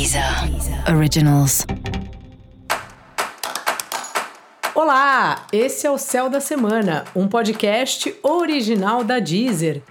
Deezer 0.00 0.24
Originals. 0.96 1.66
Olá, 4.74 5.44
esse 5.52 5.86
é 5.86 5.90
o 5.90 5.98
Céu 5.98 6.30
da 6.30 6.40
Semana, 6.40 7.04
um 7.14 7.28
podcast 7.28 8.14
original 8.22 9.04
da 9.04 9.18
Deezer. 9.18 9.82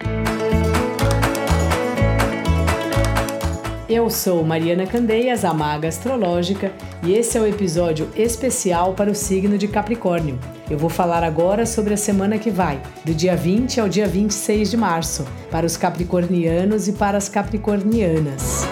Eu 3.88 4.10
sou 4.10 4.42
Mariana 4.42 4.84
Candeias, 4.84 5.44
a 5.44 5.54
maga 5.54 5.86
astrológica, 5.86 6.72
e 7.04 7.12
esse 7.12 7.38
é 7.38 7.40
o 7.40 7.46
episódio 7.46 8.10
especial 8.16 8.94
para 8.94 9.12
o 9.12 9.14
signo 9.14 9.56
de 9.56 9.68
Capricórnio. 9.68 10.40
Eu 10.68 10.76
vou 10.76 10.90
falar 10.90 11.22
agora 11.22 11.64
sobre 11.64 11.94
a 11.94 11.96
semana 11.96 12.36
que 12.36 12.50
vai, 12.50 12.82
do 13.04 13.14
dia 13.14 13.36
20 13.36 13.80
ao 13.80 13.88
dia 13.88 14.08
26 14.08 14.72
de 14.72 14.76
março, 14.76 15.24
para 15.52 15.64
os 15.64 15.76
capricornianos 15.76 16.88
e 16.88 16.94
para 16.94 17.16
as 17.16 17.28
capricornianas. 17.28 18.66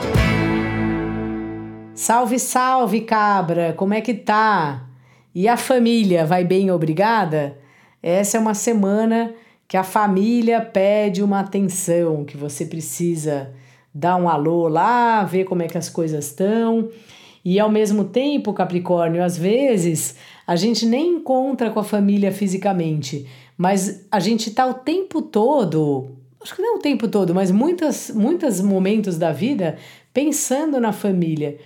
Salve, 1.98 2.38
salve, 2.38 3.00
cabra! 3.00 3.72
Como 3.76 3.92
é 3.92 4.00
que 4.00 4.14
tá? 4.14 4.88
E 5.34 5.48
a 5.48 5.56
família 5.56 6.24
vai 6.24 6.44
bem, 6.44 6.70
obrigada? 6.70 7.58
Essa 8.00 8.36
é 8.36 8.40
uma 8.40 8.54
semana 8.54 9.34
que 9.66 9.76
a 9.76 9.82
família 9.82 10.60
pede 10.60 11.24
uma 11.24 11.40
atenção, 11.40 12.24
que 12.24 12.36
você 12.36 12.64
precisa 12.64 13.52
dar 13.92 14.14
um 14.14 14.28
alô 14.28 14.68
lá, 14.68 15.24
ver 15.24 15.44
como 15.44 15.60
é 15.60 15.66
que 15.66 15.76
as 15.76 15.88
coisas 15.88 16.26
estão. 16.26 16.88
E 17.44 17.58
ao 17.58 17.68
mesmo 17.68 18.04
tempo, 18.04 18.52
Capricórnio, 18.52 19.24
às 19.24 19.36
vezes 19.36 20.14
a 20.46 20.54
gente 20.54 20.86
nem 20.86 21.16
encontra 21.16 21.68
com 21.68 21.80
a 21.80 21.84
família 21.84 22.30
fisicamente, 22.30 23.26
mas 23.56 24.06
a 24.08 24.20
gente 24.20 24.52
tá 24.52 24.64
o 24.64 24.74
tempo 24.74 25.20
todo, 25.20 26.16
acho 26.40 26.54
que 26.54 26.62
não 26.62 26.76
o 26.76 26.80
tempo 26.80 27.08
todo, 27.08 27.34
mas 27.34 27.50
muitos 27.50 28.12
muitos 28.12 28.60
momentos 28.60 29.18
da 29.18 29.32
vida 29.32 29.76
pensando 30.14 30.80
na 30.80 30.92
família. 30.92 31.58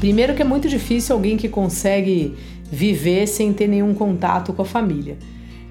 Primeiro 0.00 0.34
que 0.34 0.40
é 0.40 0.44
muito 0.44 0.66
difícil 0.66 1.14
alguém 1.14 1.36
que 1.36 1.48
consegue 1.48 2.34
viver 2.72 3.26
sem 3.26 3.52
ter 3.52 3.68
nenhum 3.68 3.92
contato 3.92 4.52
com 4.54 4.62
a 4.62 4.64
família. 4.64 5.18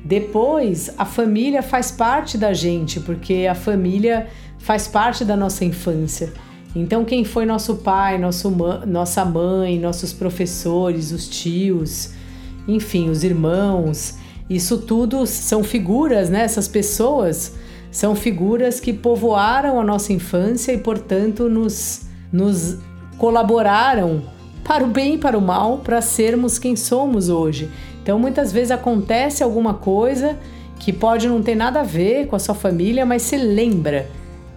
Depois, 0.06 0.92
a 0.98 1.04
família 1.04 1.64
faz 1.64 1.92
parte 1.92 2.38
da 2.38 2.54
gente, 2.54 3.00
porque 3.00 3.48
a 3.50 3.56
família 3.56 4.28
faz 4.60 4.88
parte 4.88 5.26
da 5.26 5.36
nossa 5.36 5.66
infância. 5.66 6.32
Então, 6.76 7.04
quem 7.04 7.26
foi 7.26 7.46
nosso 7.46 7.78
pai, 7.78 8.20
nosso, 8.20 8.52
nossa 8.86 9.26
mãe, 9.26 9.80
nossos 9.80 10.14
professores, 10.14 11.12
os 11.12 11.28
tios, 11.28 12.12
enfim, 12.68 13.10
os 13.10 13.24
irmãos, 13.24 14.16
isso 14.48 14.78
tudo 14.78 15.26
são 15.26 15.64
figuras, 15.64 16.30
né? 16.30 16.44
Essas 16.44 16.68
pessoas 16.68 17.56
são 17.92 18.16
figuras 18.16 18.80
que 18.80 18.94
povoaram 18.94 19.80
a 19.80 19.84
nossa 19.84 20.14
infância 20.14 20.72
e, 20.72 20.78
portanto, 20.78 21.50
nos, 21.50 22.02
nos 22.32 22.78
colaboraram 23.20 24.24
para 24.64 24.84
o 24.84 24.88
bem 24.88 25.16
e 25.16 25.18
para 25.18 25.38
o 25.38 25.42
mal 25.42 25.80
para 25.80 26.02
sermos 26.02 26.58
quem 26.58 26.76
somos 26.76 27.30
hoje. 27.30 27.70
Então 28.02 28.18
muitas 28.18 28.52
vezes 28.52 28.72
acontece 28.72 29.44
alguma 29.44 29.76
coisa 29.76 30.38
que 30.80 30.94
pode 30.94 31.28
não 31.28 31.44
ter 31.44 31.56
nada 31.56 31.82
a 31.82 31.84
ver 31.84 32.28
com 32.28 32.36
a 32.36 32.40
sua 32.40 32.56
família, 32.56 33.06
mas 33.06 33.22
se 33.22 33.36
lembra 33.36 34.08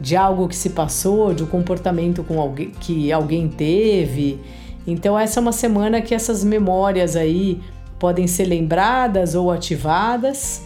de 0.01 0.17
algo 0.17 0.49
que 0.49 0.57
se 0.57 0.71
passou, 0.71 1.35
de 1.35 1.43
um 1.43 1.47
comportamento 1.47 2.23
com 2.23 2.41
alguém, 2.41 2.71
que 2.81 3.13
alguém 3.13 3.49
teve. 3.49 4.41
Então 4.87 5.19
essa 5.19 5.39
é 5.39 5.43
uma 5.43 5.53
semana 5.53 6.01
que 6.01 6.15
essas 6.15 6.45
memórias 6.45 7.17
aí 7.17 7.61
podem 7.99 8.27
ser 8.27 8.45
lembradas 8.45 9.35
ou 9.35 9.51
ativadas 9.51 10.63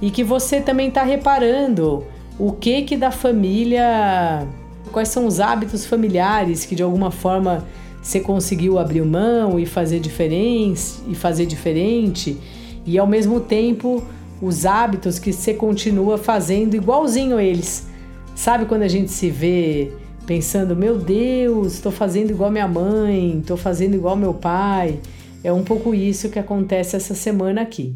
e 0.00 0.10
que 0.10 0.24
você 0.24 0.60
também 0.60 0.88
está 0.88 1.02
reparando 1.02 2.04
o 2.38 2.52
que 2.52 2.82
que 2.82 2.96
da 2.96 3.10
família 3.10 4.46
quais 4.90 5.08
são 5.08 5.26
os 5.26 5.40
hábitos 5.40 5.86
familiares 5.86 6.64
que 6.64 6.74
de 6.74 6.82
alguma 6.82 7.10
forma 7.10 7.64
você 8.02 8.20
conseguiu 8.20 8.78
abrir 8.78 9.04
mão 9.04 9.58
e 9.58 9.66
fazer 9.66 10.00
diferente 10.00 10.82
e 11.08 11.14
fazer 11.14 11.46
diferente 11.46 12.36
e 12.86 12.98
ao 12.98 13.06
mesmo 13.06 13.40
tempo 13.40 14.02
os 14.40 14.64
hábitos 14.64 15.18
que 15.18 15.32
você 15.32 15.52
continua 15.52 16.16
fazendo 16.16 16.74
igualzinho 16.74 17.38
eles. 17.38 17.86
Sabe 18.34 18.64
quando 18.64 18.82
a 18.82 18.88
gente 18.88 19.10
se 19.12 19.28
vê 19.28 19.92
pensando, 20.26 20.74
meu 20.74 20.96
Deus, 20.96 21.74
estou 21.74 21.92
fazendo 21.92 22.30
igual 22.30 22.50
minha 22.50 22.68
mãe, 22.68 23.38
estou 23.40 23.56
fazendo 23.56 23.94
igual 23.94 24.16
meu 24.16 24.32
pai? 24.32 24.98
É 25.44 25.52
um 25.52 25.62
pouco 25.62 25.94
isso 25.94 26.30
que 26.30 26.38
acontece 26.38 26.96
essa 26.96 27.14
semana 27.14 27.60
aqui. 27.62 27.94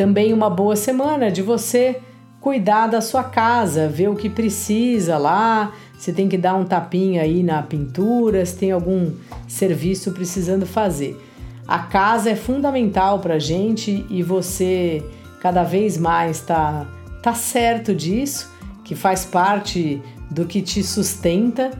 Também 0.00 0.32
uma 0.32 0.48
boa 0.48 0.76
semana 0.76 1.30
de 1.30 1.42
você 1.42 2.00
cuidar 2.40 2.86
da 2.86 3.02
sua 3.02 3.22
casa, 3.22 3.86
ver 3.86 4.08
o 4.08 4.16
que 4.16 4.30
precisa 4.30 5.18
lá, 5.18 5.74
se 5.98 6.10
tem 6.10 6.26
que 6.26 6.38
dar 6.38 6.54
um 6.54 6.64
tapinha 6.64 7.20
aí 7.20 7.42
na 7.42 7.62
pintura, 7.62 8.46
se 8.46 8.56
tem 8.56 8.72
algum 8.72 9.12
serviço 9.46 10.12
precisando 10.12 10.64
fazer. 10.64 11.22
A 11.68 11.80
casa 11.80 12.30
é 12.30 12.34
fundamental 12.34 13.18
para 13.18 13.38
gente 13.38 14.06
e 14.08 14.22
você 14.22 15.04
cada 15.38 15.64
vez 15.64 15.98
mais 15.98 16.38
está 16.38 16.86
tá 17.22 17.34
certo 17.34 17.94
disso, 17.94 18.50
que 18.82 18.94
faz 18.94 19.26
parte 19.26 20.00
do 20.30 20.46
que 20.46 20.62
te 20.62 20.82
sustenta 20.82 21.72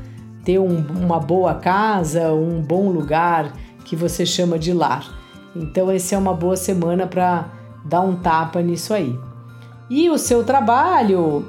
ter 0.44 0.58
um, 0.58 0.76
uma 1.02 1.18
boa 1.18 1.54
casa, 1.54 2.34
um 2.34 2.60
bom 2.60 2.90
lugar 2.90 3.54
que 3.82 3.96
você 3.96 4.26
chama 4.26 4.58
de 4.58 4.74
lar. 4.74 5.08
Então, 5.56 5.90
essa 5.90 6.16
é 6.16 6.18
uma 6.18 6.34
boa 6.34 6.54
semana 6.58 7.06
para 7.06 7.59
dar 7.84 8.00
um 8.00 8.16
tapa 8.16 8.60
nisso 8.60 8.94
aí. 8.94 9.18
E 9.88 10.08
o 10.08 10.18
seu 10.18 10.44
trabalho 10.44 11.46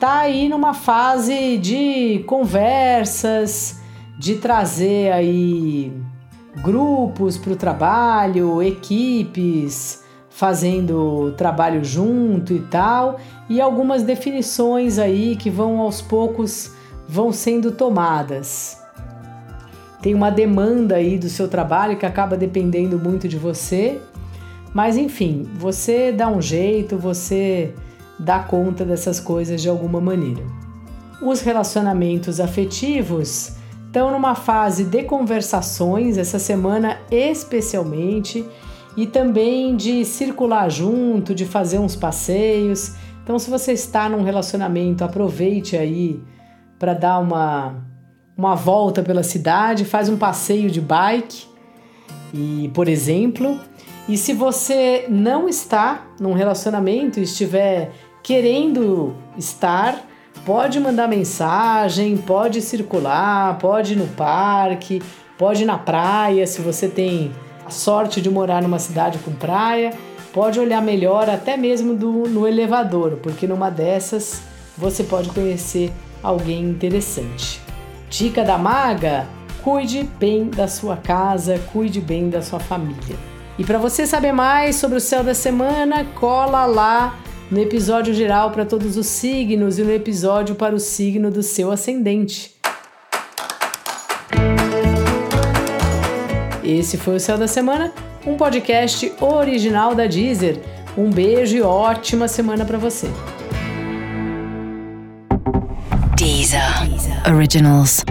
tá 0.00 0.20
aí 0.20 0.48
numa 0.48 0.74
fase 0.74 1.58
de 1.58 2.24
conversas, 2.26 3.80
de 4.18 4.36
trazer 4.36 5.12
aí 5.12 5.92
grupos 6.62 7.36
para 7.36 7.52
o 7.52 7.56
trabalho, 7.56 8.62
equipes 8.62 10.02
fazendo 10.28 11.32
trabalho 11.36 11.84
junto 11.84 12.54
e 12.54 12.60
tal, 12.60 13.20
e 13.48 13.60
algumas 13.60 14.02
definições 14.02 14.98
aí 14.98 15.36
que 15.36 15.50
vão 15.50 15.78
aos 15.78 16.00
poucos 16.00 16.72
vão 17.06 17.30
sendo 17.30 17.70
tomadas. 17.70 18.80
Tem 20.00 20.14
uma 20.14 20.30
demanda 20.30 20.96
aí 20.96 21.18
do 21.18 21.28
seu 21.28 21.46
trabalho 21.46 21.96
que 21.96 22.06
acaba 22.06 22.36
dependendo 22.36 22.98
muito 22.98 23.28
de 23.28 23.36
você 23.36 24.00
mas 24.74 24.96
enfim, 24.96 25.46
você 25.56 26.12
dá 26.12 26.28
um 26.28 26.40
jeito, 26.40 26.96
você 26.96 27.74
dá 28.18 28.40
conta 28.40 28.84
dessas 28.84 29.20
coisas 29.20 29.60
de 29.60 29.68
alguma 29.68 30.00
maneira. 30.00 30.42
Os 31.20 31.40
relacionamentos 31.40 32.40
afetivos 32.40 33.52
estão 33.86 34.10
numa 34.10 34.34
fase 34.34 34.84
de 34.84 35.02
conversações 35.04 36.16
essa 36.16 36.38
semana, 36.38 36.98
especialmente, 37.10 38.44
e 38.96 39.06
também 39.06 39.76
de 39.76 40.04
circular 40.04 40.70
junto, 40.70 41.34
de 41.34 41.44
fazer 41.44 41.78
uns 41.78 41.94
passeios. 41.94 42.94
Então, 43.22 43.38
se 43.38 43.50
você 43.50 43.72
está 43.72 44.08
num 44.08 44.22
relacionamento, 44.22 45.04
aproveite 45.04 45.76
aí 45.76 46.22
para 46.78 46.94
dar 46.94 47.18
uma, 47.18 47.76
uma 48.36 48.54
volta 48.54 49.02
pela 49.02 49.22
cidade, 49.22 49.84
faz 49.84 50.08
um 50.08 50.16
passeio 50.16 50.70
de 50.70 50.80
bike, 50.80 51.46
e 52.34 52.70
por 52.74 52.88
exemplo, 52.88 53.60
e 54.08 54.16
se 54.16 54.32
você 54.32 55.06
não 55.08 55.48
está 55.48 56.06
num 56.18 56.32
relacionamento 56.32 57.20
e 57.20 57.22
estiver 57.22 57.92
querendo 58.22 59.14
estar, 59.36 60.04
pode 60.44 60.80
mandar 60.80 61.08
mensagem, 61.08 62.16
pode 62.16 62.60
circular, 62.60 63.58
pode 63.58 63.92
ir 63.92 63.96
no 63.96 64.08
parque, 64.08 65.00
pode 65.38 65.62
ir 65.62 65.66
na 65.66 65.78
praia, 65.78 66.46
se 66.46 66.60
você 66.60 66.88
tem 66.88 67.32
a 67.64 67.70
sorte 67.70 68.20
de 68.20 68.28
morar 68.28 68.60
numa 68.60 68.78
cidade 68.78 69.18
com 69.18 69.32
praia, 69.32 69.92
pode 70.32 70.58
olhar 70.58 70.82
melhor 70.82 71.30
até 71.30 71.56
mesmo 71.56 71.94
do, 71.94 72.28
no 72.28 72.46
elevador, 72.46 73.18
porque 73.22 73.46
numa 73.46 73.70
dessas 73.70 74.42
você 74.76 75.04
pode 75.04 75.28
conhecer 75.30 75.92
alguém 76.22 76.64
interessante. 76.64 77.60
Dica 78.10 78.42
da 78.42 78.58
maga: 78.58 79.26
cuide 79.62 80.02
bem 80.18 80.48
da 80.48 80.66
sua 80.66 80.96
casa, 80.96 81.60
cuide 81.72 82.00
bem 82.00 82.28
da 82.28 82.42
sua 82.42 82.58
família. 82.58 83.31
E 83.58 83.64
para 83.64 83.78
você 83.78 84.06
saber 84.06 84.32
mais 84.32 84.76
sobre 84.76 84.96
o 84.96 85.00
céu 85.00 85.22
da 85.22 85.34
semana, 85.34 86.04
cola 86.14 86.64
lá 86.64 87.18
no 87.50 87.60
episódio 87.60 88.14
geral 88.14 88.50
para 88.50 88.64
todos 88.64 88.96
os 88.96 89.06
signos 89.06 89.78
e 89.78 89.82
no 89.82 89.92
episódio 89.92 90.54
para 90.54 90.74
o 90.74 90.80
signo 90.80 91.30
do 91.30 91.42
seu 91.42 91.70
ascendente. 91.70 92.54
Esse 96.64 96.96
foi 96.96 97.16
o 97.16 97.20
Céu 97.20 97.36
da 97.36 97.46
Semana, 97.46 97.92
um 98.26 98.36
podcast 98.36 99.12
original 99.20 99.94
da 99.94 100.06
Deezer. 100.06 100.58
Um 100.96 101.10
beijo 101.10 101.56
e 101.56 101.62
ótima 101.62 102.28
semana 102.28 102.64
para 102.64 102.78
você. 102.78 103.10
Deezer. 106.16 106.62
Originals. 107.26 108.04